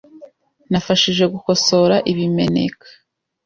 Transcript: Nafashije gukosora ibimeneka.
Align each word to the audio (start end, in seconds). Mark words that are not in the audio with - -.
Nafashije 0.71 1.23
gukosora 1.33 1.95
ibimeneka. 2.11 2.87